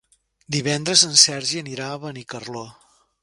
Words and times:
Divendres 0.55 1.03
en 1.09 1.13
Sergi 1.25 1.61
anirà 1.63 1.91
a 1.97 2.01
Benicarló. 2.07 2.65